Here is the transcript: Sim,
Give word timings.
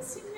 Sim, 0.00 0.37